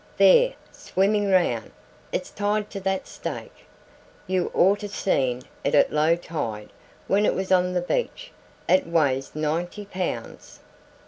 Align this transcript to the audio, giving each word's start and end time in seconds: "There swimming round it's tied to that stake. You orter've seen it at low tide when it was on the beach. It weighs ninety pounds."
"There 0.17 0.53
swimming 0.71 1.29
round 1.29 1.69
it's 2.11 2.31
tied 2.31 2.71
to 2.71 2.79
that 2.79 3.05
stake. 3.07 3.55
You 4.25 4.47
orter've 4.51 4.89
seen 4.89 5.43
it 5.63 5.75
at 5.75 5.93
low 5.93 6.15
tide 6.15 6.71
when 7.05 7.23
it 7.23 7.35
was 7.35 7.51
on 7.51 7.73
the 7.73 7.81
beach. 7.83 8.31
It 8.67 8.87
weighs 8.87 9.35
ninety 9.35 9.85
pounds." 9.85 10.59